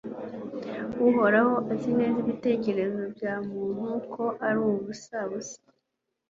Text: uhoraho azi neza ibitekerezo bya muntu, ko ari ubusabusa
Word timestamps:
uhoraho 1.07 1.55
azi 1.71 1.89
neza 1.99 2.17
ibitekerezo 2.23 3.01
bya 3.15 3.33
muntu, 3.49 3.87
ko 4.13 4.23
ari 4.45 4.59
ubusabusa 4.71 5.57